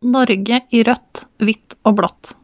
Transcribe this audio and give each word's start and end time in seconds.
Norge 0.00 0.60
i 0.70 0.82
rødt, 0.86 1.24
hvitt 1.42 1.74
og 1.82 1.96
blått. 1.98 2.36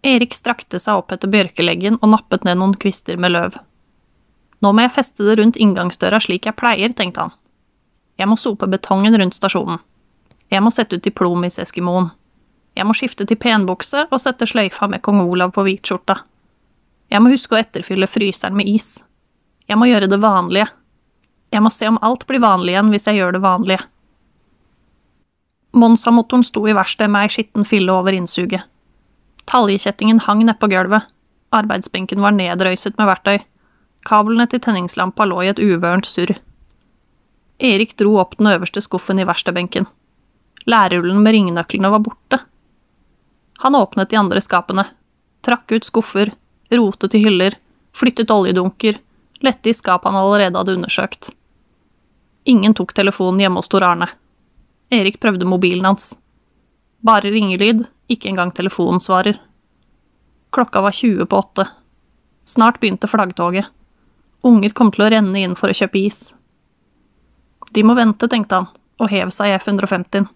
Erik 0.00 0.32
strakte 0.32 0.78
seg 0.80 1.02
opp 1.02 1.12
etter 1.12 1.28
bjørkeleggen 1.28 1.98
og 2.00 2.08
nappet 2.08 2.46
ned 2.48 2.56
noen 2.56 2.72
kvister 2.80 3.18
med 3.20 3.34
løv. 3.34 3.58
Nå 4.64 4.70
må 4.72 4.86
jeg 4.86 4.94
feste 4.94 5.26
det 5.26 5.34
rundt 5.36 5.58
inngangsdøra 5.60 6.22
slik 6.24 6.48
jeg 6.48 6.56
pleier, 6.56 6.94
tenkte 6.96 7.26
han. 7.26 7.34
Jeg 8.16 8.30
må 8.30 8.38
sope 8.40 8.64
betongen 8.64 9.18
rundt 9.20 9.36
stasjonen. 9.36 9.82
Jeg 10.48 10.64
må 10.64 10.72
sette 10.72 10.96
ut 10.96 11.04
diplomis-eskimoen. 11.04 12.08
Jeg 12.72 12.88
må 12.88 12.96
skifte 12.96 13.28
til 13.28 13.36
penbukse 13.36 14.06
og 14.08 14.24
sette 14.24 14.48
sløyfa 14.48 14.88
med 14.88 15.04
kong 15.04 15.20
Olav 15.26 15.52
på 15.52 15.66
hvitskjorta. 15.68 16.16
Jeg 17.12 17.20
må 17.20 17.34
huske 17.34 17.52
å 17.52 17.60
etterfylle 17.60 18.08
fryseren 18.08 18.56
med 18.56 18.72
is. 18.72 19.02
Jeg 19.68 19.76
må 19.76 19.92
gjøre 19.92 20.08
det 20.08 20.22
vanlige. 20.24 20.72
Jeg 21.52 21.60
må 21.60 21.68
se 21.68 21.92
om 21.92 22.00
alt 22.00 22.24
blir 22.24 22.40
vanlig 22.40 22.72
igjen 22.72 22.88
hvis 22.94 23.10
jeg 23.12 23.20
gjør 23.20 23.36
det 23.36 23.44
vanlige. 23.44 23.84
Monsa-motoren 25.72 26.44
sto 26.44 26.64
i 26.68 26.74
verkstedet 26.76 27.12
med 27.12 27.26
ei 27.26 27.32
skitten 27.32 27.66
fille 27.68 27.92
over 27.92 28.16
innsuget. 28.16 28.64
Taljekjettingen 29.48 30.20
hang 30.24 30.44
nedpå 30.46 30.68
gulvet. 30.68 31.06
Arbeidsbenken 31.52 32.20
var 32.20 32.34
nedrøyset 32.36 32.98
med 32.98 33.08
verktøy. 33.08 33.38
Kablene 34.08 34.46
til 34.48 34.60
tenningslampa 34.64 35.26
lå 35.28 35.42
i 35.44 35.50
et 35.52 35.60
uvørent 35.60 36.08
surr. 36.08 36.34
Erik 37.58 37.96
dro 37.98 38.16
opp 38.20 38.36
den 38.38 38.50
øverste 38.52 38.80
skuffen 38.84 39.18
i 39.18 39.26
verkstedbenken. 39.26 39.88
Lærrullen 40.68 41.22
med 41.24 41.34
ringnøklene 41.34 41.90
var 41.90 42.04
borte. 42.04 42.40
Han 43.64 43.74
åpnet 43.74 44.10
de 44.10 44.18
andre 44.20 44.40
skapene, 44.40 44.84
trakk 45.42 45.72
ut 45.72 45.84
skuffer, 45.84 46.30
rotet 46.70 47.16
i 47.16 47.22
hyller, 47.24 47.56
flyttet 47.96 48.30
oljedunker, 48.30 49.00
lette 49.42 49.70
i 49.70 49.74
skap 49.74 50.04
han 50.06 50.16
allerede 50.18 50.58
hadde 50.58 50.76
undersøkt. 50.78 51.32
Ingen 52.44 52.74
tok 52.74 52.94
telefonen 52.94 53.40
hjemme 53.42 53.58
hos 53.58 53.68
Tor 53.68 53.84
Arne. 53.84 54.08
Erik 54.90 55.20
prøvde 55.20 55.44
mobilen 55.44 55.84
hans. 55.84 56.14
Bare 57.04 57.30
ringelyd, 57.30 57.84
ikke 58.08 58.30
engang 58.30 58.52
telefonen 58.56 59.02
svarer. 59.02 59.36
Klokka 60.54 60.80
var 60.80 60.96
20 60.96 61.26
på 61.28 61.36
åtte. 61.36 61.66
Snart 62.48 62.80
begynte 62.80 63.10
flaggtoget. 63.10 63.66
Unger 64.42 64.72
kom 64.72 64.90
til 64.94 65.04
å 65.04 65.10
renne 65.12 65.42
inn 65.42 65.56
for 65.58 65.68
å 65.68 65.76
kjøpe 65.76 66.00
is. 66.00 66.32
De 67.74 67.84
må 67.84 67.92
vente, 67.98 68.30
tenkte 68.30 68.62
han, 68.62 68.68
og 68.96 69.10
hev 69.12 69.32
seg 69.34 69.50
i 69.50 69.56
F-150-en. 69.58 70.28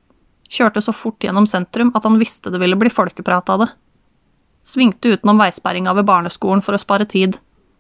Kjørte 0.53 0.83
så 0.85 0.93
fort 0.93 1.25
gjennom 1.25 1.47
sentrum 1.49 1.95
at 1.97 2.05
han 2.05 2.19
visste 2.21 2.53
det 2.53 2.61
ville 2.61 2.77
bli 2.77 2.93
folkeprat 2.93 3.49
av 3.55 3.65
det. 3.65 3.71
Svingte 4.69 5.15
utenom 5.15 5.41
veisperringa 5.41 5.95
ved 5.97 6.07
barneskolen 6.07 6.61
for 6.63 6.77
å 6.77 6.83
spare 6.83 7.09
tid. 7.09 7.39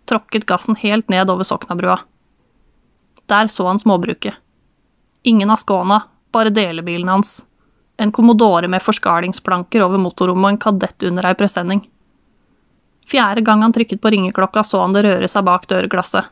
Tråkket 0.09 0.48
gassen 0.48 0.79
helt 0.81 1.12
ned 1.12 1.31
over 1.31 1.45
Soknabrua. 1.45 1.98
Der 3.29 3.53
så 3.53 3.69
han 3.69 3.79
småbruket. 3.79 4.41
Ingen 5.29 5.53
av 5.53 5.61
Skåna, 5.61 6.01
bare 6.33 6.52
delebilen 6.55 7.08
hans. 7.08 7.44
En 7.97 8.12
Commodore 8.12 8.69
med 8.69 8.83
forskalingsplanker 8.83 9.84
over 9.84 10.00
motorrommet 10.00 10.48
og 10.48 10.55
en 10.55 10.62
kadett 10.64 11.08
under 11.08 11.28
ei 11.28 11.36
presenning. 11.39 11.83
Fjerde 13.08 13.44
gang 13.44 13.62
han 13.62 13.74
trykket 13.74 14.00
på 14.00 14.12
ringeklokka, 14.14 14.64
så 14.64 14.80
han 14.80 14.94
det 14.97 15.05
røre 15.06 15.28
seg 15.28 15.44
bak 15.47 15.69
dørglasset. 15.70 16.30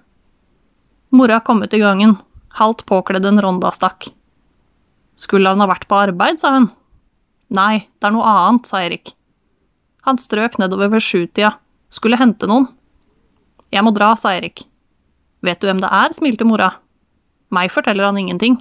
Mora 1.11 1.41
kom 1.45 1.63
ut 1.63 1.75
i 1.75 1.83
gangen, 1.83 2.17
halvt 2.59 2.85
påkledd 2.87 3.27
en 3.27 3.43
Ronda 3.43 3.73
stakk. 3.75 4.09
Skulle 5.21 5.51
han 5.51 5.61
ha 5.61 5.69
vært 5.69 5.89
på 5.91 5.99
arbeid, 5.99 6.39
sa 6.41 6.55
hun. 6.55 6.71
Nei, 7.51 7.83
det 7.99 8.09
er 8.09 8.15
noe 8.15 8.31
annet, 8.31 8.69
sa 8.71 8.81
Erik. 8.87 9.13
Han 10.07 10.21
strøk 10.23 10.57
nedover 10.63 10.93
ved 10.95 11.05
sjutida, 11.05 11.57
skulle 11.91 12.19
hente 12.21 12.49
noen. 12.49 12.69
Jeg 13.75 13.85
må 13.85 13.93
dra, 13.95 14.15
sa 14.17 14.33
Erik. 14.39 14.63
Vet 15.45 15.61
du 15.61 15.67
hvem 15.69 15.83
det 15.83 15.91
er, 15.93 16.15
smilte 16.15 16.47
mora. 16.47 16.71
Meg 17.51 17.73
forteller 17.75 18.07
han 18.07 18.19
ingenting. 18.19 18.57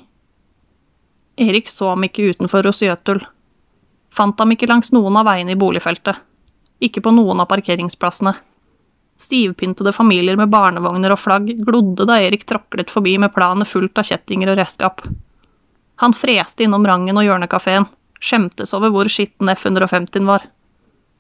Erik 1.40 1.70
så 1.72 1.94
ham 1.94 2.04
ikke 2.04 2.34
utenfor 2.34 2.66
Rosjøtul. 2.68 3.22
Fant 4.12 4.40
ham 4.42 4.52
ikke 4.52 4.68
langs 4.68 4.92
noen 4.92 5.16
av 5.20 5.28
veiene 5.30 5.54
i 5.56 5.60
boligfeltet. 5.60 6.18
Ikke 6.84 7.04
på 7.06 7.14
noen 7.16 7.40
av 7.40 7.48
parkeringsplassene. 7.52 8.34
Stivpyntede 9.20 9.94
familier 9.96 10.38
med 10.40 10.52
barnevogner 10.52 11.14
og 11.16 11.20
flagg 11.20 11.50
glodde 11.64 12.08
da 12.08 12.20
Erik 12.24 12.46
tråklet 12.48 12.92
forbi 12.92 13.18
med 13.20 13.34
planet 13.36 13.68
fullt 13.68 14.00
av 14.00 14.08
kjettinger 14.08 14.52
og 14.52 14.60
redskap. 14.60 15.04
Han 16.00 16.16
freste 16.16 16.64
innom 16.64 16.88
Rangen 16.88 17.20
og 17.20 17.28
Hjørnekafeen, 17.28 17.88
skjemtes 18.20 18.72
over 18.76 18.92
hvor 18.94 19.10
skitten 19.12 19.52
F-150 19.52 20.28
var. 20.28 20.46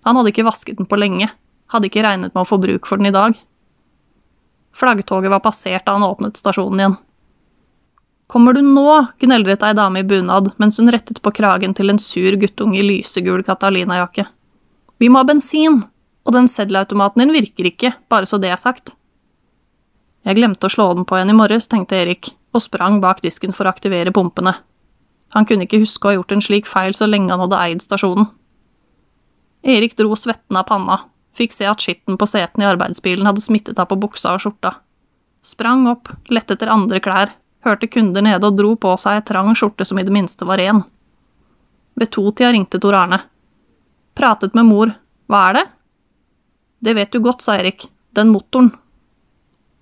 Han 0.07 0.15
hadde 0.15 0.31
ikke 0.31 0.47
vasket 0.47 0.79
den 0.79 0.87
på 0.87 0.99
lenge, 0.99 1.27
hadde 1.71 1.89
ikke 1.89 2.03
regnet 2.05 2.31
med 2.31 2.45
å 2.45 2.47
få 2.47 2.59
bruk 2.63 2.87
for 2.87 2.99
den 2.99 3.11
i 3.11 3.15
dag. 3.15 3.35
Flaggtoget 4.75 5.31
var 5.31 5.43
passert 5.43 5.83
da 5.85 5.97
han 5.97 6.07
åpnet 6.07 6.39
stasjonen 6.39 6.79
igjen. 6.79 6.97
Kommer 8.29 8.53
du 8.53 8.61
nå? 8.61 9.05
gneldret 9.17 9.63
ei 9.65 9.73
dame 9.73 10.03
i 10.03 10.05
bunad 10.05 10.51
mens 10.61 10.77
hun 10.77 10.91
rettet 10.93 11.17
på 11.25 11.31
kragen 11.33 11.71
til 11.73 11.89
en 11.89 11.97
sur 11.97 12.35
guttunge 12.37 12.77
i 12.77 12.83
lysegul 12.85 13.41
Catalina-jakke. 13.47 14.27
Vi 15.01 15.09
må 15.09 15.23
ha 15.23 15.25
bensin, 15.25 15.79
og 16.27 16.35
den 16.35 16.49
seddelautomaten 16.51 17.23
din 17.23 17.33
virker 17.33 17.71
ikke, 17.71 17.95
bare 18.05 18.29
så 18.29 18.37
det 18.37 18.51
er 18.53 18.61
sagt. 18.61 18.93
Jeg 20.29 20.37
glemte 20.37 20.69
å 20.69 20.75
slå 20.75 20.91
den 20.93 21.07
på 21.09 21.17
igjen 21.17 21.33
i 21.33 21.37
morges, 21.39 21.65
tenkte 21.71 21.97
Erik, 22.03 22.29
og 22.53 22.61
sprang 22.61 22.99
bak 23.01 23.23
disken 23.25 23.55
for 23.55 23.65
å 23.65 23.73
aktivere 23.73 24.13
pumpene. 24.13 24.53
Han 25.33 25.49
kunne 25.49 25.65
ikke 25.65 25.81
huske 25.81 26.05
å 26.05 26.11
ha 26.11 26.19
gjort 26.19 26.37
en 26.37 26.45
slik 26.45 26.69
feil 26.69 26.93
så 26.93 27.09
lenge 27.09 27.33
han 27.33 27.41
hadde 27.47 27.63
eid 27.65 27.81
stasjonen. 27.81 28.29
Erik 29.65 29.97
dro 29.97 30.13
svetten 30.13 30.61
av 30.61 30.69
panna, 30.69 31.01
fikk 31.33 31.57
se 31.57 31.65
at 31.65 31.81
skitten 31.81 32.13
på 32.13 32.29
setene 32.29 32.67
i 32.67 32.71
arbeidsbilen 32.75 33.25
hadde 33.25 33.41
smittet 33.41 33.81
av 33.81 33.89
på 33.89 33.97
buksa 33.97 34.37
og 34.37 34.45
skjorta. 34.45 34.77
Sprang 35.41 35.89
opp, 35.89 36.13
lette 36.29 36.53
etter 36.53 36.69
andre 36.69 37.01
klær, 37.01 37.33
hørte 37.65 37.87
kunder 37.91 38.23
nede 38.23 38.45
og 38.47 38.57
dro 38.57 38.75
på 38.79 38.93
seg 39.01 39.19
ei 39.19 39.25
trang 39.27 39.51
skjorte 39.55 39.87
som 39.87 39.99
i 39.99 40.05
det 40.07 40.13
minste 40.15 40.47
var 40.47 40.61
ren. 40.61 40.83
Ved 41.99 42.11
totida 42.15 42.51
ringte 42.53 42.79
Tor 42.79 42.95
Arne. 42.95 43.19
Pratet 44.15 44.55
med 44.55 44.67
mor. 44.69 44.93
Hva 45.29 45.49
er 45.49 45.57
det? 45.59 45.65
Det 46.79 46.95
vet 46.95 47.11
du 47.11 47.19
godt, 47.23 47.43
sa 47.43 47.57
Erik. 47.59 47.85
Den 48.15 48.31
motoren. 48.31 48.71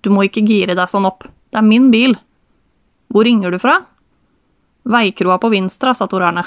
Du 0.02 0.10
må 0.10 0.26
ikke 0.26 0.44
gire 0.46 0.74
deg 0.78 0.90
sånn 0.90 1.06
opp. 1.08 1.24
Det 1.50 1.58
er 1.60 1.66
min 1.66 1.90
bil. 1.94 2.16
Hvor 3.08 3.24
ringer 3.24 3.54
du 3.54 3.58
fra? 3.62 3.78
Veikroa 4.88 5.38
på 5.40 5.50
Vinstra, 5.52 5.94
sa 5.94 6.06
Tor 6.10 6.26
Arne. 6.26 6.44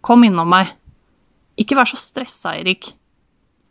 Kom 0.00 0.24
innom 0.24 0.48
meg. 0.50 0.70
Ikke 1.58 1.76
vær 1.78 1.88
så 1.88 1.98
stressa, 2.00 2.54
Erik. 2.58 2.92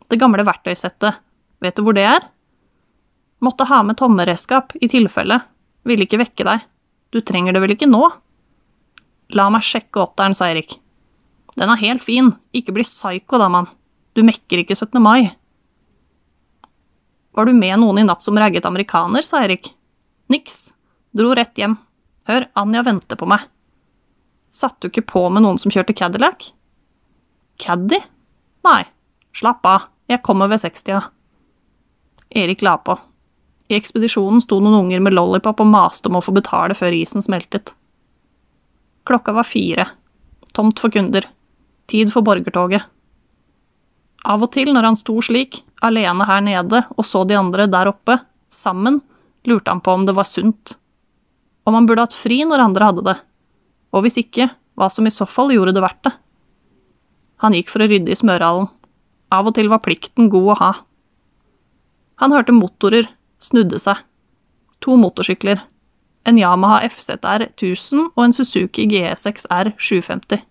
Det 0.08 0.20
gamle 0.20 0.44
verktøysettet, 0.46 1.18
vet 1.64 1.76
du 1.76 1.84
hvor 1.86 1.96
det 1.96 2.04
er? 2.06 2.26
Måtte 3.42 3.66
ha 3.66 3.80
med 3.82 3.98
tommeredskap, 3.98 4.76
i 4.80 4.88
tilfelle. 4.92 5.40
Ville 5.88 6.06
ikke 6.06 6.20
vekke 6.20 6.46
deg. 6.46 6.68
Du 7.12 7.20
trenger 7.20 7.52
det 7.52 7.60
vel 7.62 7.74
ikke 7.74 7.90
nå? 7.90 8.06
La 9.36 9.48
meg 9.52 9.64
sjekke 9.64 10.00
åtteren, 10.02 10.34
sa 10.36 10.48
Erik. 10.48 10.78
Den 11.56 11.68
er 11.68 11.80
helt 11.82 12.04
fin, 12.04 12.30
ikke 12.56 12.74
bli 12.76 12.84
psyko 12.86 13.40
da, 13.40 13.48
mann. 13.52 13.68
Du 14.16 14.24
mekker 14.24 14.62
ikke 14.62 14.76
17. 14.76 14.96
mai. 15.04 15.30
Var 17.32 17.48
du 17.48 17.56
med 17.56 17.78
noen 17.80 18.00
i 18.00 18.06
natt 18.08 18.24
som 18.24 18.36
ragget 18.40 18.68
amerikaner, 18.68 19.24
sa 19.24 19.42
Erik. 19.44 19.70
Niks. 20.32 20.72
Dro 21.16 21.34
rett 21.36 21.56
hjem. 21.60 21.76
Hør, 22.28 22.48
Anja 22.56 22.84
venter 22.86 23.20
på 23.20 23.28
meg. 23.28 23.44
Satt 24.52 24.80
du 24.80 24.88
ikke 24.88 25.04
på 25.08 25.26
med 25.32 25.44
noen 25.44 25.60
som 25.60 25.72
kjørte 25.72 25.96
Cadillac? 25.96 26.50
Caddy? 27.60 28.00
Nei, 28.64 28.82
slapp 29.36 29.64
av, 29.68 29.88
jeg 30.08 30.22
kommer 30.24 30.48
ved 30.52 30.60
60 30.62 31.08
Erik 32.42 32.62
la 32.64 32.78
på. 32.80 32.96
I 33.72 33.78
ekspedisjonen 33.78 34.42
sto 34.44 34.58
noen 34.60 34.82
unger 34.82 35.00
med 35.00 35.14
lollipop 35.16 35.62
og 35.64 35.70
maste 35.72 36.10
om 36.10 36.18
å 36.18 36.24
få 36.24 36.34
betale 36.36 36.76
før 36.76 36.92
isen 36.92 37.24
smeltet. 37.24 37.72
Klokka 39.08 39.32
var 39.32 39.48
fire. 39.48 39.86
Tomt 40.52 40.82
for 40.82 40.92
kunder. 40.92 41.24
Tid 41.88 42.12
for 42.12 42.24
borgertoget. 42.26 42.84
Av 44.28 44.44
og 44.44 44.52
til 44.54 44.68
når 44.76 44.90
han 44.90 44.98
sto 45.00 45.16
slik, 45.24 45.62
alene 45.82 46.26
her 46.28 46.44
nede, 46.44 46.82
og 46.94 47.06
så 47.08 47.24
de 47.24 47.38
andre 47.38 47.64
der 47.66 47.88
oppe, 47.90 48.18
sammen, 48.52 49.00
lurte 49.48 49.72
han 49.72 49.80
på 49.80 49.96
om 49.96 50.04
det 50.06 50.14
var 50.20 50.28
sunt. 50.28 50.76
Om 51.64 51.78
han 51.78 51.88
burde 51.88 52.04
hatt 52.04 52.14
fri 52.14 52.42
når 52.44 52.66
andre 52.66 52.90
hadde 52.90 53.06
det. 53.08 53.16
Og 53.96 54.04
hvis 54.04 54.20
ikke, 54.20 54.50
hva 54.76 54.90
som 54.92 55.08
i 55.08 55.14
så 55.14 55.24
fall 55.26 55.50
gjorde 55.54 55.72
det 55.74 55.82
verdt 55.82 56.04
det. 56.06 56.12
Han 57.42 57.56
gikk 57.56 57.72
for 57.72 57.82
å 57.82 57.88
rydde 57.88 58.12
i 58.12 58.20
smørhallen. 58.20 58.68
Av 59.32 59.48
og 59.48 59.56
til 59.56 59.72
var 59.72 59.82
plikten 59.82 60.28
god 60.30 60.52
å 60.52 60.60
ha. 60.60 60.72
Han 62.20 62.36
hørte 62.36 62.54
motorer, 62.54 63.08
snudde 63.42 63.80
seg. 63.82 64.00
To 64.82 64.96
motorsykler. 64.98 65.60
En 66.26 66.38
Yamaha 66.38 66.82
FZR 66.86 67.48
1000 67.50 68.12
og 68.14 68.24
en 68.24 68.34
Suzuki 68.36 68.86
GSX 68.90 69.48
R 69.50 69.72
750. 69.78 70.42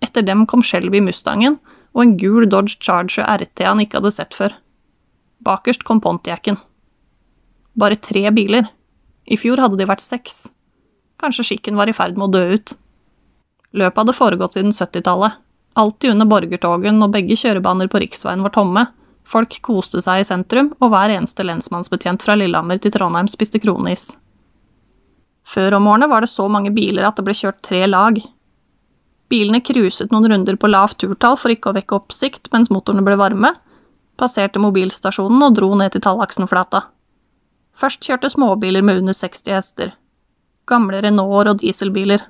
Etter 0.00 0.24
dem 0.24 0.46
kom 0.48 0.64
Shelby 0.64 1.02
Mustangen 1.04 1.58
og 1.92 2.02
en 2.04 2.16
gul 2.20 2.46
Dodge 2.48 2.78
Charger 2.80 3.26
RT 3.28 3.66
han 3.66 3.82
ikke 3.82 4.00
hadde 4.00 4.14
sett 4.14 4.36
før. 4.36 4.54
Bakerst 5.44 5.84
kom 5.84 6.00
Pontiacen. 6.00 6.58
Bare 7.76 7.96
tre 7.96 8.26
biler. 8.34 8.68
I 9.28 9.36
fjor 9.40 9.60
hadde 9.62 9.78
de 9.80 9.88
vært 9.88 10.04
seks. 10.04 10.46
Kanskje 11.20 11.46
skikken 11.50 11.76
var 11.76 11.90
i 11.90 11.96
ferd 11.96 12.16
med 12.16 12.28
å 12.28 12.32
dø 12.38 12.56
ut. 12.56 12.72
Løpet 13.76 14.00
hadde 14.02 14.16
foregått 14.16 14.56
siden 14.56 14.74
70-tallet, 14.74 15.36
alltid 15.78 16.14
under 16.14 16.26
borgertogen 16.26 16.98
når 16.98 17.12
begge 17.14 17.36
kjørebaner 17.38 17.90
på 17.92 18.00
riksveien 18.02 18.42
var 18.42 18.54
tomme, 18.56 18.88
Folk 19.26 19.60
koste 19.62 20.02
seg 20.02 20.22
i 20.22 20.26
sentrum, 20.26 20.72
og 20.80 20.90
hver 20.92 21.12
eneste 21.14 21.44
lensmannsbetjent 21.46 22.24
fra 22.24 22.36
Lillehammer 22.38 22.80
til 22.82 22.92
Trondheim 22.94 23.28
spiste 23.30 23.60
kronis. 23.62 24.10
Før 25.46 25.78
om 25.78 25.88
årene 25.90 26.08
var 26.10 26.22
det 26.22 26.30
så 26.30 26.46
mange 26.48 26.72
biler 26.74 27.06
at 27.06 27.18
det 27.18 27.24
ble 27.26 27.34
kjørt 27.34 27.62
tre 27.66 27.84
lag. 27.88 28.18
Bilene 29.30 29.60
cruiset 29.62 30.10
noen 30.10 30.28
runder 30.30 30.58
på 30.58 30.70
lavt 30.70 30.98
turtall 31.02 31.36
for 31.38 31.54
ikke 31.54 31.70
å 31.70 31.76
vekke 31.76 31.98
oppsikt 31.98 32.50
mens 32.54 32.70
motorene 32.70 33.04
ble 33.06 33.16
varme, 33.18 33.52
passerte 34.18 34.60
mobilstasjonen 34.62 35.46
og 35.46 35.56
dro 35.56 35.70
ned 35.78 35.94
til 35.94 36.04
Tallaksenflata. 36.04 36.82
Først 37.80 38.04
kjørte 38.04 38.28
småbiler 38.32 38.84
med 38.84 39.00
under 39.00 39.16
60 39.16 39.54
hester. 39.54 39.94
Gamle 40.68 41.00
Renaulter 41.02 41.54
og 41.54 41.62
dieselbiler. 41.62 42.26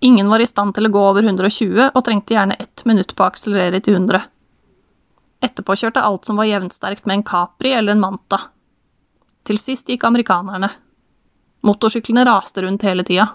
Ingen 0.00 0.30
var 0.30 0.40
i 0.40 0.46
stand 0.46 0.76
til 0.76 0.86
å 0.86 0.92
gå 0.94 1.02
over 1.10 1.26
120 1.26 1.90
og 1.90 2.04
trengte 2.06 2.36
gjerne 2.36 2.56
ett 2.62 2.84
minutt 2.86 3.14
på 3.14 3.26
å 3.26 3.30
akselerere 3.32 3.82
til 3.82 3.98
100. 3.98 4.22
Etterpå 5.44 5.76
kjørte 5.78 6.02
alt 6.02 6.26
som 6.26 6.38
var 6.40 6.48
jevnsterkt 6.48 7.06
med 7.06 7.20
en 7.20 7.26
Capri 7.26 7.72
eller 7.72 7.94
en 7.94 8.02
Manta. 8.02 8.40
Til 9.46 9.58
sist 9.60 9.88
gikk 9.88 10.04
amerikanerne. 10.04 10.70
Motorsyklene 11.66 12.24
raste 12.26 12.62
rundt 12.64 12.82
hele 12.86 13.04
tida. 13.06 13.28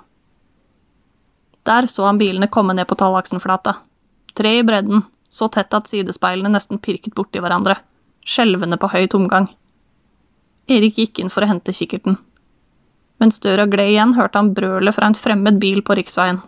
Der 1.63 1.87
så 1.87 2.05
han 2.09 2.19
bilene 2.19 2.51
komme 2.51 2.75
ned 2.75 2.87
på 2.89 2.97
Tallaksenflata. 2.99 3.77
Tre 4.35 4.57
i 4.59 4.65
bredden, 4.67 5.05
så 5.29 5.47
tett 5.47 5.73
at 5.73 5.87
sidespeilene 5.87 6.51
nesten 6.51 6.81
pirket 6.83 7.15
borti 7.15 7.39
hverandre, 7.39 7.77
skjelvende 8.27 8.77
på 8.77 8.91
høy 8.91 9.07
tomgang. 9.07 9.47
Erik 10.67 10.99
gikk 10.99 11.23
inn 11.23 11.31
for 11.31 11.43
å 11.43 11.49
hente 11.49 11.75
kikkerten. 11.75 12.17
Mens 13.23 13.39
døra 13.39 13.65
gled 13.69 13.93
igjen, 13.93 14.15
hørte 14.17 14.41
han 14.41 14.51
brølet 14.55 14.95
fra 14.95 15.07
en 15.07 15.15
fremmed 15.15 15.59
bil 15.61 15.83
på 15.85 15.95
riksveien. 15.99 16.41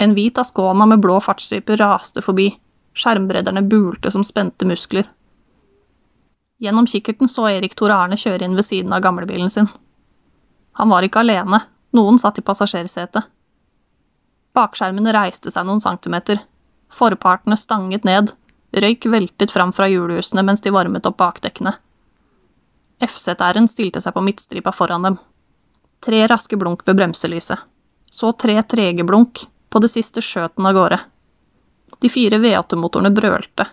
En 0.00 0.14
hvit 0.14 0.38
Ascona 0.38 0.86
med 0.86 1.02
blå 1.02 1.18
fartsstriper 1.20 1.80
raste 1.82 2.22
forbi, 2.24 2.52
skjermbredderne 2.94 3.62
bulte 3.62 4.10
som 4.10 4.24
spente 4.24 4.66
muskler. 4.66 5.08
Gjennom 6.60 6.86
kikkerten 6.86 7.28
så 7.28 7.48
Erik 7.48 7.74
Tor 7.74 7.92
Arne 7.94 8.18
kjøre 8.20 8.44
inn 8.44 8.56
ved 8.58 8.66
siden 8.66 8.92
av 8.92 9.00
gamlebilen 9.04 9.50
sin. 9.50 9.68
Han 10.76 10.90
var 10.92 11.06
ikke 11.06 11.22
alene, 11.24 11.62
noen 11.96 12.18
satt 12.20 12.38
i 12.38 12.44
passasjersetet. 12.44 13.24
Bakskjermene 14.54 15.14
reiste 15.14 15.50
seg 15.52 15.66
noen 15.66 15.80
centimeter. 15.80 16.40
Forpartene 16.92 17.56
stanget 17.56 18.04
ned. 18.04 18.32
Røyk 18.70 19.06
veltet 19.10 19.50
fram 19.50 19.72
fra 19.74 19.88
hjulhusene 19.90 20.44
mens 20.46 20.62
de 20.62 20.72
varmet 20.74 21.06
opp 21.08 21.18
bakdekkene. 21.22 21.72
FZ-æren 23.00 23.68
stilte 23.70 24.02
seg 24.04 24.14
på 24.14 24.22
midtstripa 24.24 24.72
foran 24.76 25.06
dem. 25.06 25.16
Tre 26.04 26.26
raske 26.28 26.58
blunk 26.60 26.84
ved 26.86 26.98
bremselyset. 27.00 27.58
Så 28.10 28.32
tre 28.32 28.58
trege 28.62 29.06
blunk. 29.06 29.46
På 29.70 29.78
det 29.78 29.90
siste 29.92 30.22
skjøt 30.24 30.56
den 30.58 30.66
av 30.66 30.74
gårde. 30.74 30.98
De 31.98 32.08
fire 32.12 32.38
V8-motorene 32.38 33.10
brølte. 33.14 33.66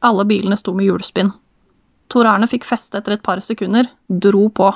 Alle 0.00 0.24
bilene 0.24 0.56
sto 0.56 0.72
med 0.74 0.88
hjulspinn. 0.88 1.32
Tor 2.08 2.28
Arne 2.30 2.48
fikk 2.48 2.64
feste 2.64 3.00
etter 3.00 3.18
et 3.18 3.24
par 3.24 3.42
sekunder, 3.44 3.90
dro 4.08 4.48
på. 4.48 4.70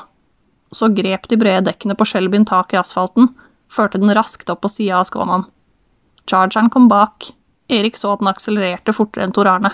Så 0.73 0.91
grep 0.93 1.29
de 1.31 1.39
brede 1.41 1.65
dekkene 1.71 1.97
på 1.97 2.05
Shelbyen 2.09 2.45
tak 2.49 2.75
i 2.75 2.81
asfalten 2.81 3.33
førte 3.73 4.01
den 4.01 4.13
raskt 4.15 4.51
opp 4.53 4.63
på 4.65 4.71
sida 4.71 5.01
av 5.01 5.09
Skånan. 5.09 5.47
Chargeren 6.29 6.71
kom 6.71 6.89
bak. 6.89 7.31
Erik 7.73 7.97
så 7.97 8.13
at 8.13 8.23
den 8.23 8.31
akselererte 8.31 8.95
fortere 8.97 9.27
enn 9.27 9.35
Tor 9.35 9.49
Arne. 9.49 9.73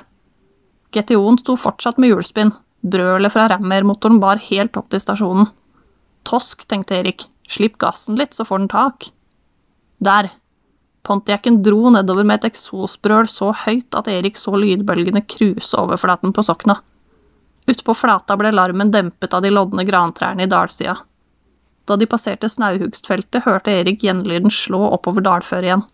GTO-en 0.95 1.39
sto 1.41 1.57
fortsatt 1.59 1.99
med 1.99 2.13
hjulspinn. 2.13 2.55
Brølet 2.87 3.35
fra 3.35 3.49
Rammer-motoren 3.51 4.21
bar 4.23 4.41
helt 4.49 4.77
opp 4.79 4.89
til 4.93 5.03
stasjonen. 5.03 5.51
Tosk, 6.29 6.65
tenkte 6.71 7.01
Erik. 7.01 7.27
Slipp 7.49 7.79
gassen 7.81 8.19
litt, 8.21 8.37
så 8.37 8.47
får 8.47 8.63
den 8.63 8.71
tak. 8.73 9.11
Der. 10.05 10.31
Pontiacen 11.09 11.63
dro 11.65 11.89
nedover 11.95 12.27
med 12.29 12.43
et 12.43 12.51
eksosbrøl 12.51 13.31
så 13.33 13.55
høyt 13.65 13.97
at 13.97 14.11
Erik 14.13 14.37
så 14.37 14.53
lydbølgene 14.61 15.23
kruse 15.25 15.79
over 15.81 15.97
flaten 15.97 16.35
på 16.37 16.45
Sokna. 16.45 16.77
Utpå 17.69 17.95
flata 17.97 18.37
ble 18.37 18.53
larmen 18.53 18.93
dempet 18.93 19.33
av 19.33 19.45
de 19.45 19.53
lodne 19.53 19.87
grantrærne 19.89 20.45
i 20.45 20.51
dalsida. 20.53 20.99
Da 21.89 21.97
de 21.97 22.09
passerte 22.09 22.51
snauhugstfeltet, 22.53 23.47
hørte 23.47 23.73
Erik 23.73 24.05
gjenlyden 24.05 24.53
slå 24.53 24.83
oppover 24.93 25.25
dalføret 25.25 25.71
igjen. 25.71 25.87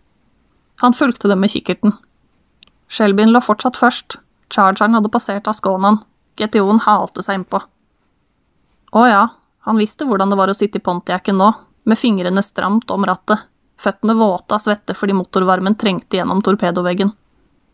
Han 0.82 0.98
fulgte 0.98 1.30
dem 1.30 1.44
med 1.44 1.54
kikkerten. 1.54 1.94
Shelbyen 2.90 3.30
lå 3.30 3.42
fortsatt 3.42 3.78
først. 3.78 4.18
Chargeren 4.50 4.98
hadde 4.98 5.14
passert 5.14 5.46
Asconaen. 5.50 6.00
GTO-en 6.34 6.82
halte 6.88 7.22
seg 7.22 7.38
innpå. 7.38 7.62
Å 8.94 9.06
ja, 9.06 9.22
han 9.66 9.78
visste 9.78 10.06
hvordan 10.10 10.34
det 10.34 10.38
var 10.42 10.50
å 10.50 10.58
sitte 10.58 10.82
i 10.82 10.86
Pontiacen 10.90 11.38
nå, 11.38 11.52
med 11.86 11.98
fingrene 11.98 12.42
stramt 12.42 12.90
om 12.90 13.06
rattet, 13.06 13.46
føttene 13.80 14.16
våte 14.18 14.56
av 14.56 14.62
svette 14.62 14.96
fordi 14.96 15.16
motorvarmen 15.16 15.76
trengte 15.78 16.18
gjennom 16.18 16.42
torpedoveggen. 16.44 17.12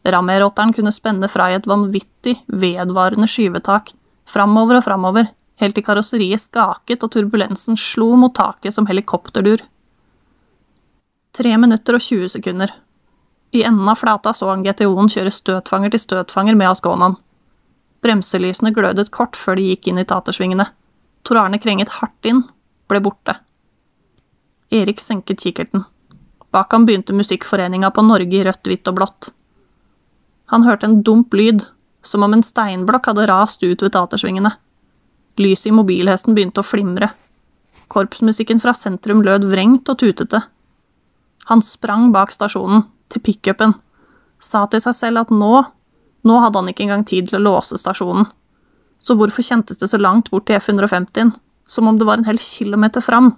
Rammeråteren 0.04 0.72
kunne 0.72 0.92
spenne 0.92 1.28
fra 1.28 1.50
i 1.50 1.56
et 1.58 1.68
vanvittig, 1.68 2.38
vedvarende 2.46 3.28
skyvetak, 3.28 3.92
framover 4.28 4.80
og 4.80 4.86
framover, 4.86 5.28
helt 5.60 5.76
til 5.76 5.84
karosseriet 5.84 6.40
skaket 6.40 7.04
og 7.04 7.12
turbulensen 7.12 7.76
slo 7.76 8.14
mot 8.16 8.34
taket 8.34 8.74
som 8.74 8.88
helikopterdur. 8.88 9.60
Tre 11.36 11.56
minutter 11.60 11.98
og 11.98 12.02
20 12.02 12.32
sekunder. 12.32 12.72
I 13.52 13.64
enden 13.66 13.88
av 13.88 13.98
flata 14.00 14.32
så 14.34 14.48
han 14.50 14.64
GTO-en 14.64 15.10
kjøre 15.10 15.32
støtfanger 15.34 15.92
til 15.92 16.02
støtfanger 16.04 16.56
med 16.56 16.70
Asconaen. 16.70 17.18
Bremselysene 18.00 18.72
glødet 18.72 19.10
kort 19.12 19.36
før 19.36 19.58
de 19.58 19.68
gikk 19.68 19.90
inn 19.90 20.00
i 20.00 20.06
tatersvingene. 20.08 20.70
Tor 21.26 21.42
Arne 21.42 21.60
krenget 21.60 21.98
hardt 21.98 22.26
inn, 22.30 22.44
ble 22.88 23.02
borte. 23.04 23.36
Erik 24.70 25.00
senket 25.00 25.42
kikkerten. 25.42 25.84
Bak 26.50 26.72
ham 26.72 26.84
begynte 26.86 27.14
Musikkforeninga 27.14 27.90
på 27.90 28.02
Norge 28.06 28.36
i 28.38 28.44
rødt, 28.46 28.62
hvitt 28.66 28.88
og 28.90 28.98
blått. 28.98 29.30
Han 30.54 30.62
hørte 30.66 30.86
en 30.86 31.00
dump 31.06 31.34
lyd, 31.34 31.64
som 32.02 32.22
om 32.22 32.34
en 32.34 32.44
steinblokk 32.46 33.10
hadde 33.10 33.26
rast 33.30 33.62
ut 33.62 33.82
ved 33.82 33.92
tatersvingene. 33.94 34.52
Lyset 35.42 35.70
i 35.70 35.74
mobilhesten 35.74 36.34
begynte 36.34 36.62
å 36.62 36.66
flimre. 36.66 37.10
Korpsmusikken 37.90 38.62
fra 38.62 38.74
sentrum 38.74 39.24
lød 39.26 39.48
vrengt 39.50 39.90
og 39.90 39.98
tutete. 40.02 40.42
Han 41.50 41.62
sprang 41.66 42.10
bak 42.14 42.30
stasjonen, 42.34 42.86
til 43.10 43.22
pickupen, 43.26 43.74
sa 44.38 44.66
til 44.70 44.82
seg 44.84 44.94
selv 44.94 45.24
at 45.24 45.34
nå, 45.34 45.64
nå 46.22 46.40
hadde 46.44 46.62
han 46.62 46.70
ikke 46.70 46.86
engang 46.86 47.02
tid 47.06 47.30
til 47.30 47.40
å 47.40 47.44
låse 47.48 47.78
stasjonen. 47.78 48.28
Så 49.02 49.16
hvorfor 49.18 49.42
kjentes 49.42 49.80
det 49.80 49.90
så 49.90 49.98
langt 49.98 50.30
bort 50.30 50.46
til 50.46 50.60
F-150-en, 50.60 51.34
som 51.66 51.88
om 51.90 51.98
det 51.98 52.06
var 52.06 52.20
en 52.20 52.28
hel 52.28 52.38
kilometer 52.38 53.02
fram, 53.02 53.32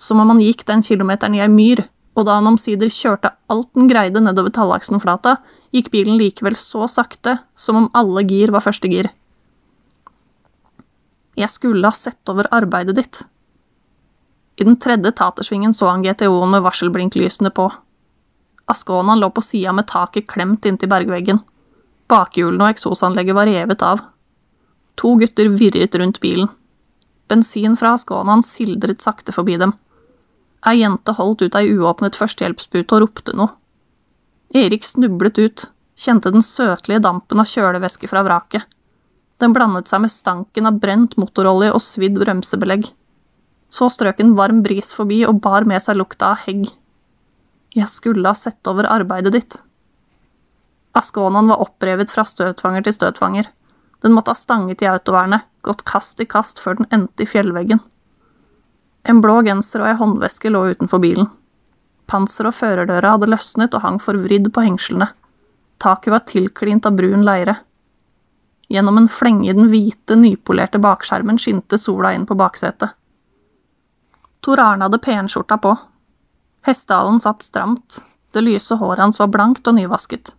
som 0.00 0.20
om 0.22 0.32
han 0.32 0.40
gikk 0.40 0.64
den 0.68 0.82
kilometeren 0.82 1.36
i 1.36 1.42
ei 1.44 1.48
myr, 1.52 1.84
og 2.16 2.26
da 2.26 2.38
han 2.38 2.48
omsider 2.48 2.90
kjørte 2.90 3.34
alt 3.52 3.68
den 3.76 3.88
greide 3.90 4.22
nedover 4.24 4.52
Tallaksenflata, 4.56 5.36
gikk 5.76 5.90
bilen 5.92 6.16
likevel 6.18 6.56
så 6.58 6.88
sakte 6.88 7.36
som 7.56 7.78
om 7.78 7.90
alle 7.96 8.24
gir 8.26 8.52
var 8.54 8.64
første 8.64 8.88
gir. 8.90 9.10
Jeg 11.38 11.52
skulle 11.52 11.86
ha 11.86 11.94
sett 11.94 12.32
over 12.32 12.48
arbeidet 12.52 12.96
ditt. 12.96 13.20
I 14.60 14.66
den 14.66 14.76
tredje 14.80 15.12
tatersvingen 15.16 15.72
så 15.76 15.88
han 15.88 16.02
GTO-en 16.04 16.50
med 16.52 16.64
varselblinklysene 16.64 17.52
på. 17.54 17.70
Askåna 18.68 19.14
lå 19.16 19.30
på 19.30 19.44
sida 19.44 19.72
med 19.72 19.88
taket 19.88 20.28
klemt 20.28 20.66
inntil 20.68 20.90
bergveggen. 20.90 21.40
Bakhjulene 22.10 22.66
og 22.66 22.74
eksosanlegget 22.74 23.36
var 23.38 23.48
revet 23.48 23.84
av. 23.86 24.02
To 25.00 25.14
gutter 25.20 25.48
virret 25.54 25.94
rundt 25.96 26.20
bilen. 26.20 26.50
Bensin 27.30 27.76
fra 27.78 27.94
Asconaen 27.96 28.42
sildret 28.44 29.00
sakte 29.00 29.32
forbi 29.32 29.56
dem. 29.60 29.72
Ei 30.68 30.82
jente 30.82 31.14
holdt 31.16 31.46
ut 31.46 31.56
ei 31.56 31.72
uåpnet 31.72 32.18
førstehjelpspute 32.20 32.96
og 32.96 33.04
ropte 33.04 33.32
noe. 33.36 33.54
Erik 34.56 34.84
snublet 34.84 35.38
ut, 35.38 35.64
kjente 35.96 36.32
den 36.34 36.44
søtlige 36.44 37.00
dampen 37.04 37.40
av 37.40 37.48
kjølevæske 37.48 38.10
fra 38.10 38.24
vraket. 38.26 38.66
Den 39.40 39.54
blandet 39.56 39.88
seg 39.88 40.02
med 40.04 40.12
stanken 40.12 40.68
av 40.68 40.80
brent 40.82 41.16
motorolje 41.20 41.72
og 41.72 41.80
svidd 41.80 42.18
bremsebelegg. 42.20 42.90
Så 43.72 43.88
strøk 43.88 44.20
en 44.20 44.34
varm 44.36 44.60
bris 44.66 44.92
forbi 44.96 45.22
og 45.28 45.40
bar 45.44 45.64
med 45.68 45.80
seg 45.80 45.96
lukta 45.96 46.34
av 46.34 46.44
hegg. 46.44 46.66
Jeg 47.76 47.88
skulle 47.88 48.26
ha 48.26 48.36
sett 48.36 48.66
over 48.68 48.88
arbeidet 48.90 49.32
ditt. 49.36 49.56
Asconaen 50.98 51.48
var 51.48 51.62
opprevet 51.62 52.10
fra 52.10 52.26
støtfanger 52.26 52.84
til 52.84 52.96
støtfanger. 52.98 53.46
Den 54.02 54.16
måtte 54.16 54.34
ha 54.34 54.38
stanget 54.38 54.82
i 54.82 54.90
autovernet, 54.90 55.46
gått 55.62 55.86
kast 55.88 56.20
i 56.20 56.26
kast 56.26 56.60
før 56.60 56.80
den 56.80 56.90
endte 56.90 57.24
i 57.24 57.30
fjellveggen. 57.30 57.80
En 59.08 59.20
blå 59.20 59.40
genser 59.46 59.82
og 59.82 59.90
ei 59.90 59.96
håndveske 59.98 60.52
lå 60.52 60.64
utenfor 60.74 61.00
bilen. 61.02 61.30
Panseret 62.10 62.50
og 62.50 62.58
førerdøra 62.58 63.14
hadde 63.14 63.30
løsnet 63.30 63.74
og 63.76 63.84
hang 63.84 63.98
forvridd 64.02 64.50
på 64.52 64.64
hengslene. 64.66 65.10
Taket 65.80 66.12
var 66.12 66.26
tilklint 66.28 66.86
av 66.86 66.96
brun 66.98 67.24
leire. 67.24 67.56
Gjennom 68.70 68.98
en 69.00 69.08
flenge 69.08 69.48
i 69.50 69.54
den 69.56 69.70
hvite, 69.70 70.16
nypolerte 70.18 70.78
bakskjermen 70.82 71.38
skinte 71.40 71.78
sola 71.78 72.12
inn 72.14 72.26
på 72.28 72.36
baksetet. 72.38 72.92
Tor 74.40 74.60
Arne 74.62 74.86
hadde 74.86 75.00
penskjorta 75.02 75.58
på. 75.60 75.72
Hestehalen 76.66 77.20
satt 77.20 77.42
stramt, 77.42 78.02
det 78.32 78.44
lyse 78.44 78.76
håret 78.78 79.02
hans 79.02 79.18
var 79.20 79.32
blankt 79.32 79.66
og 79.66 79.74
nyvasket. 79.76 80.34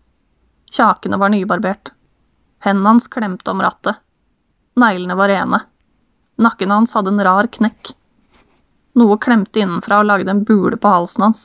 Kjakene 0.71 1.19
var 1.19 1.33
nybarbert. 1.33 1.91
Hendene 2.63 2.93
hans 2.93 3.09
klemte 3.11 3.51
om 3.51 3.61
rattet. 3.61 3.99
Neglene 4.79 5.17
var 5.19 5.27
rene. 5.27 5.59
Nakken 6.39 6.71
hans 6.71 6.93
hadde 6.95 7.11
en 7.11 7.23
rar 7.25 7.49
knekk. 7.51 7.91
Noe 8.99 9.17
klemte 9.21 9.61
innenfra 9.61 10.01
og 10.01 10.09
lagde 10.09 10.33
en 10.33 10.43
bule 10.47 10.77
på 10.77 10.91
halsen 10.91 11.23
hans. 11.27 11.43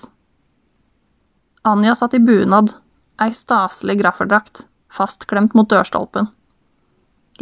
Anja 1.67 1.95
satt 1.99 2.15
i 2.15 2.23
bunad, 2.23 2.73
ei 3.23 3.33
staselig 3.35 3.99
graffeldrakt, 4.01 4.67
fastklemt 4.93 5.55
mot 5.55 5.69
dørstolpen. 5.71 6.29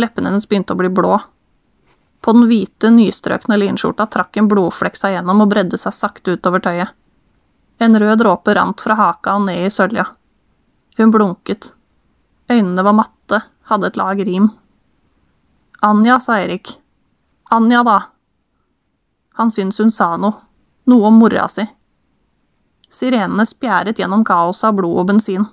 Leppene 0.01 0.31
hennes 0.31 0.49
begynte 0.49 0.75
å 0.75 0.81
bli 0.81 0.91
blå. 0.93 1.19
På 2.25 2.33
den 2.33 2.47
hvite, 2.49 2.89
nystrøkne 2.91 3.59
linskjorta 3.61 4.07
trakk 4.11 4.39
en 4.41 4.49
blodflekk 4.49 4.97
seg 4.97 5.19
gjennom 5.19 5.43
og 5.45 5.51
bredde 5.53 5.81
seg 5.81 5.93
sakte 5.93 6.39
utover 6.39 6.63
tøyet. 6.65 6.95
En 7.85 7.99
rød 8.01 8.23
dråpe 8.23 8.55
rant 8.57 8.81
fra 8.81 8.97
haka 8.97 9.35
og 9.37 9.45
ned 9.49 9.67
i 9.67 9.73
sølja. 9.73 10.07
Hun 10.97 11.13
blunket. 11.13 11.73
Øynene 12.49 12.85
var 12.87 12.97
matte, 12.97 13.43
hadde 13.69 13.91
et 13.91 13.99
lag 14.01 14.21
rim. 14.25 14.49
Anja, 15.85 16.17
sa 16.21 16.39
Erik. 16.41 16.79
Anja, 17.53 17.83
da. 17.85 17.99
Han 19.39 19.51
syntes 19.51 19.81
hun 19.81 19.91
sa 19.91 20.15
noe. 20.17 20.37
Noe 20.87 21.09
om 21.09 21.19
mora 21.19 21.47
si. 21.49 21.65
Sirenene 22.93 23.47
spjæret 23.49 23.99
gjennom 23.99 24.23
kaoset 24.27 24.69
av 24.69 24.77
blod 24.79 25.01
og 25.03 25.09
bensin. 25.11 25.47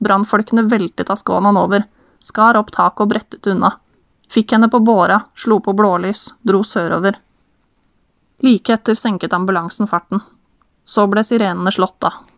Brannfolkene 0.00 0.64
veltet 0.70 1.10
av 1.12 1.18
skånen 1.20 1.58
over, 1.60 1.84
skar 2.24 2.56
opp 2.56 2.70
taket 2.72 3.04
og 3.04 3.10
brettet 3.10 3.50
unna. 3.52 3.74
Fikk 4.30 4.54
henne 4.54 4.70
på 4.72 4.80
båra, 4.80 5.20
slo 5.34 5.58
på 5.60 5.74
blålys, 5.76 6.30
dro 6.46 6.62
sørover. 6.64 7.18
Like 8.40 8.72
etter 8.72 8.96
senket 8.96 9.34
ambulansen 9.36 9.90
farten. 9.90 10.22
Så 10.86 11.04
ble 11.10 11.24
sirenene 11.26 11.72
slått 11.74 12.06
av. 12.06 12.29